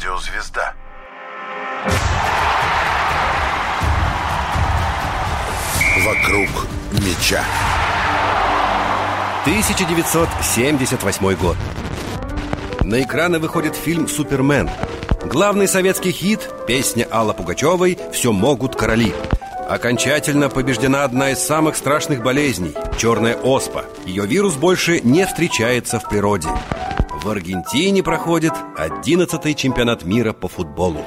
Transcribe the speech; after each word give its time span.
радиозвезда. 0.00 0.74
Вокруг 6.06 6.48
меча. 6.92 7.44
1978 9.44 11.34
год. 11.36 11.56
На 12.82 13.02
экраны 13.02 13.38
выходит 13.38 13.76
фильм 13.76 14.08
«Супермен». 14.08 14.70
Главный 15.24 15.68
советский 15.68 16.12
хит– 16.12 16.48
песня 16.66 17.06
Алла 17.10 17.34
Пугачевой 17.34 17.98
«Все 18.12 18.32
могут 18.32 18.76
короли». 18.76 19.14
Окончательно 19.68 20.48
побеждена 20.48 21.04
одна 21.04 21.30
из 21.30 21.40
самых 21.40 21.76
страшных 21.76 22.22
болезней– 22.22 22.74
черная 22.98 23.36
оспа. 23.36 23.84
Ее 24.06 24.24
вирус 24.26 24.54
больше 24.54 25.00
не 25.02 25.26
встречается 25.26 26.00
в 26.00 26.08
природе. 26.08 26.48
В 27.22 27.28
Аргентине 27.28 28.02
проходит 28.02 28.54
11-й 28.78 29.54
чемпионат 29.54 30.04
мира 30.04 30.32
по 30.32 30.48
футболу. 30.48 31.04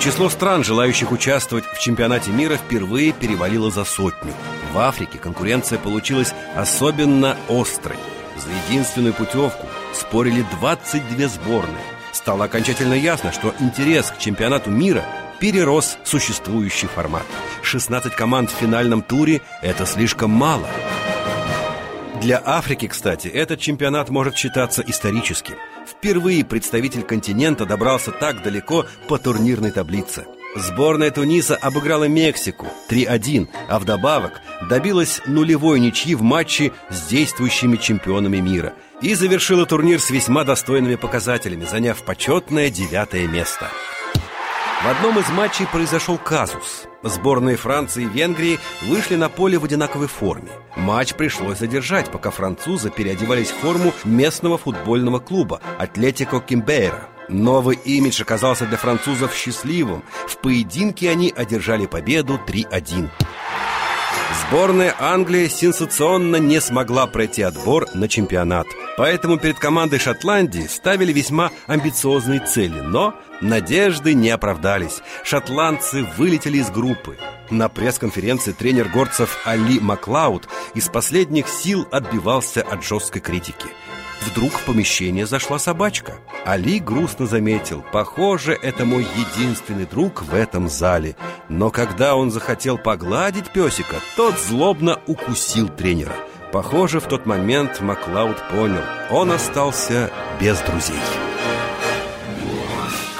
Число 0.00 0.28
стран, 0.28 0.64
желающих 0.64 1.12
участвовать 1.12 1.64
в 1.64 1.80
чемпионате 1.80 2.32
мира, 2.32 2.56
впервые 2.56 3.12
перевалило 3.12 3.70
за 3.70 3.84
сотню. 3.84 4.32
В 4.72 4.78
Африке 4.78 5.18
конкуренция 5.18 5.78
получилась 5.78 6.34
особенно 6.56 7.36
острой. 7.48 7.96
За 8.36 8.50
единственную 8.66 9.14
путевку 9.14 9.68
спорили 9.92 10.44
22 10.60 11.28
сборные. 11.28 11.84
Стало 12.12 12.46
окончательно 12.46 12.94
ясно, 12.94 13.30
что 13.30 13.54
интерес 13.60 14.10
к 14.10 14.18
чемпионату 14.18 14.68
мира 14.68 15.04
перерос 15.38 15.96
существующий 16.02 16.88
формат. 16.88 17.26
16 17.62 18.12
команд 18.16 18.50
в 18.50 18.54
финальном 18.54 19.00
туре– 19.00 19.42
это 19.62 19.86
слишком 19.86 20.32
мало. 20.32 20.66
Для 22.24 22.40
Африки, 22.42 22.88
кстати, 22.88 23.28
этот 23.28 23.60
чемпионат 23.60 24.08
может 24.08 24.34
считаться 24.34 24.82
историческим. 24.86 25.56
Впервые 25.86 26.42
представитель 26.42 27.02
континента 27.02 27.66
добрался 27.66 28.12
так 28.12 28.42
далеко 28.42 28.86
по 29.08 29.18
турнирной 29.18 29.72
таблице. 29.72 30.24
Сборная 30.56 31.10
Туниса 31.10 31.54
обыграла 31.54 32.04
Мексику 32.04 32.66
3-1, 32.88 33.48
а 33.68 33.78
вдобавок 33.78 34.40
добилась 34.70 35.20
нулевой 35.26 35.80
ничьи 35.80 36.14
в 36.14 36.22
матче 36.22 36.72
с 36.88 37.08
действующими 37.08 37.76
чемпионами 37.76 38.38
мира 38.38 38.72
и 39.02 39.12
завершила 39.12 39.66
турнир 39.66 40.00
с 40.00 40.08
весьма 40.08 40.44
достойными 40.44 40.94
показателями, 40.94 41.66
заняв 41.66 42.02
почетное 42.06 42.70
девятое 42.70 43.26
место. 43.26 43.68
В 44.82 44.88
одном 44.88 45.18
из 45.18 45.28
матчей 45.28 45.66
произошел 45.66 46.16
казус. 46.16 46.86
Сборные 47.04 47.56
Франции 47.56 48.04
и 48.04 48.08
Венгрии 48.08 48.58
вышли 48.82 49.16
на 49.16 49.28
поле 49.28 49.58
в 49.58 49.64
одинаковой 49.64 50.08
форме. 50.08 50.50
Матч 50.74 51.14
пришлось 51.14 51.58
задержать, 51.58 52.10
пока 52.10 52.30
французы 52.30 52.90
переодевались 52.90 53.50
в 53.50 53.56
форму 53.56 53.92
местного 54.04 54.56
футбольного 54.56 55.18
клуба 55.18 55.60
«Атлетико 55.78 56.40
Кимбейра». 56.40 57.08
Новый 57.28 57.76
имидж 57.76 58.22
оказался 58.22 58.66
для 58.66 58.76
французов 58.76 59.34
счастливым. 59.34 60.02
В 60.26 60.38
поединке 60.38 61.10
они 61.10 61.32
одержали 61.34 61.86
победу 61.86 62.40
3-1. 62.46 63.08
Сборная 64.48 64.94
Англии 64.98 65.48
сенсационно 65.48 66.36
не 66.36 66.60
смогла 66.60 67.06
пройти 67.06 67.42
отбор 67.42 67.86
на 67.94 68.08
чемпионат. 68.08 68.66
Поэтому 68.96 69.38
перед 69.38 69.58
командой 69.58 69.98
Шотландии 69.98 70.66
ставили 70.68 71.12
весьма 71.12 71.50
амбициозные 71.66 72.40
цели, 72.40 72.80
но 72.80 73.14
надежды 73.44 74.14
не 74.14 74.30
оправдались. 74.30 75.02
Шотландцы 75.22 76.04
вылетели 76.16 76.58
из 76.58 76.70
группы. 76.70 77.16
На 77.50 77.68
пресс-конференции 77.68 78.52
тренер 78.52 78.88
горцев 78.88 79.38
Али 79.44 79.78
Маклауд 79.78 80.48
из 80.74 80.88
последних 80.88 81.48
сил 81.48 81.86
отбивался 81.92 82.62
от 82.62 82.82
жесткой 82.82 83.20
критики– 83.20 83.68
Вдруг 84.26 84.52
в 84.52 84.64
помещение 84.64 85.26
зашла 85.26 85.58
собачка. 85.58 86.14
Али 86.44 86.78
грустно 86.78 87.26
заметил, 87.26 87.84
похоже, 87.92 88.58
это 88.60 88.84
мой 88.84 89.06
единственный 89.16 89.86
друг 89.86 90.22
в 90.22 90.34
этом 90.34 90.68
зале. 90.68 91.16
Но 91.48 91.70
когда 91.70 92.16
он 92.16 92.30
захотел 92.30 92.78
погладить 92.78 93.50
песика, 93.50 93.96
тот 94.16 94.38
злобно 94.38 95.00
укусил 95.06 95.68
тренера. 95.68 96.14
Похоже, 96.52 97.00
в 97.00 97.06
тот 97.06 97.26
момент 97.26 97.80
Маклауд 97.80 98.36
понял, 98.48 98.82
он 99.10 99.32
остался 99.32 100.10
без 100.40 100.58
друзей. 100.60 101.00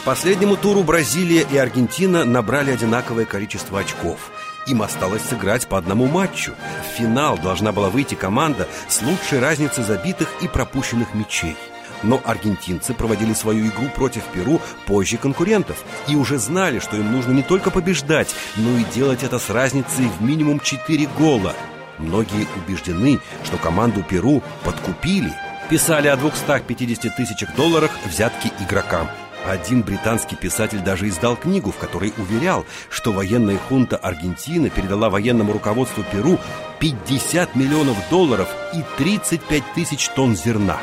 Последнему 0.05 0.57
туру 0.57 0.83
Бразилия 0.83 1.47
и 1.51 1.57
Аргентина 1.57 2.25
набрали 2.25 2.71
одинаковое 2.71 3.25
количество 3.25 3.81
очков– 3.81 4.31
им 4.67 4.83
осталось 4.83 5.23
сыграть 5.23 5.67
по 5.67 5.77
одному 5.77 6.07
матчу. 6.07 6.55
В 6.83 6.99
финал 6.99 7.37
должна 7.39 7.73
была 7.73 7.91
выйти 7.91 8.15
команда 8.15 8.67
с 8.89 9.03
лучшей 9.03 9.41
разницей 9.41 9.85
забитых 9.85 10.29
и 10.41 10.49
пропущенных 10.49 11.15
мячей. 11.15 11.57
Но 12.03 12.21
аргентинцы 12.25 12.93
проводили 12.95 13.33
свою 13.35 13.67
игру 13.67 13.89
против 13.95 14.25
Перу 14.25 14.61
позже 14.87 15.17
конкурентов 15.17 15.85
и 16.09 16.17
уже 16.17 16.39
знали, 16.39 16.79
что 16.79 16.97
им 16.97 17.13
нужно 17.13 17.33
не 17.33 17.43
только 17.43 17.71
побеждать, 17.71 18.35
но 18.57 18.79
и 18.79 18.85
делать 18.85 19.23
это 19.23 19.39
с 19.39 19.51
разницей 19.51 20.09
в 20.09 20.23
минимум 20.23 20.61
4 20.61 21.07
гола. 21.19 21.55
Многие 21.99 22.47
убеждены, 22.57 23.21
что 23.45 23.57
команду 23.57 24.03
Перу 24.03 24.43
подкупили. 24.65 25.33
Писали 25.71 26.09
о 26.09 26.17
250 26.17 27.17
тысячах 27.17 27.55
долларах 27.55 27.91
взятки 28.07 28.53
игрокам– 28.61 29.09
один 29.45 29.83
британский 29.83 30.37
писатель 30.37 30.81
даже 30.81 31.09
издал 31.09 31.37
книгу, 31.37 31.71
в 31.71 31.77
которой 31.77 32.13
уверял, 32.17 32.65
что 32.91 33.13
военная 33.13 33.59
хунта 33.59 33.97
Аргентины 33.97 34.71
передала 34.71 35.11
военному 35.11 35.53
руководству 35.53 36.05
Перу 36.11 36.39
50 36.81 37.55
миллионов 37.55 37.97
долларов 38.11 38.49
и 38.75 38.83
35 38.99 39.63
тысяч 39.75 40.09
тонн 40.09 40.37
зерна. 40.37 40.79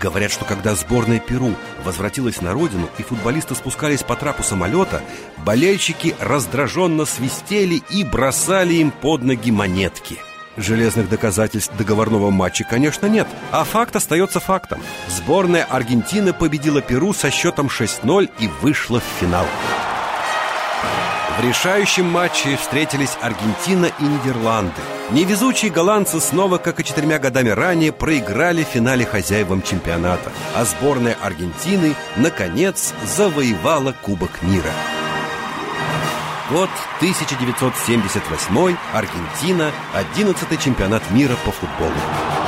Говорят, 0.00 0.32
что 0.32 0.44
когда 0.44 0.74
сборная 0.74 1.20
Перу 1.20 1.54
возвратилась 1.84 2.40
на 2.40 2.52
родину 2.52 2.88
и 2.98 3.02
футболисты 3.02 3.54
спускались 3.54 4.02
по 4.02 4.16
трапу 4.16 4.42
самолета, 4.42 5.02
болельщики 5.44 6.16
раздраженно 6.18 7.04
свистели 7.04 7.82
и 7.90 8.02
бросали 8.04 8.74
им 8.74 8.90
под 8.90 9.22
ноги 9.22 9.50
монетки– 9.50 10.18
Железных 10.56 11.08
доказательств 11.08 11.74
договорного 11.76 12.30
матча, 12.30 12.64
конечно, 12.64 13.06
нет, 13.06 13.26
а 13.50 13.64
факт 13.64 13.96
остается 13.96 14.38
фактом. 14.38 14.80
Сборная 15.08 15.64
Аргентины 15.64 16.32
победила 16.32 16.82
Перу 16.82 17.14
со 17.14 17.30
счетом 17.30 17.68
6-0 17.68 18.30
и 18.38 18.48
вышла 18.60 19.00
в 19.00 19.20
финал. 19.20 19.46
В 21.38 21.42
решающем 21.42 22.04
матче 22.04 22.56
встретились 22.56 23.16
Аргентина 23.22 23.90
и 23.98 24.04
Нидерланды. 24.04 24.80
Невезучие 25.10 25.70
голландцы 25.70 26.20
снова, 26.20 26.58
как 26.58 26.78
и 26.78 26.84
четырьмя 26.84 27.18
годами 27.18 27.48
ранее, 27.48 27.90
проиграли 27.90 28.64
в 28.64 28.68
финале 28.68 29.06
хозяевам 29.06 29.62
чемпионата, 29.62 30.30
а 30.54 30.64
сборная 30.66 31.16
Аргентины, 31.22 31.94
наконец, 32.16 32.92
завоевала 33.06 33.94
Кубок 34.02 34.42
мира. 34.42 34.72
Год 36.52 36.68
1978, 37.00 38.76
Аргентина, 38.92 39.72
11-й 39.94 40.58
чемпионат 40.58 41.10
мира 41.10 41.34
по 41.46 41.50
футболу. 41.50 42.41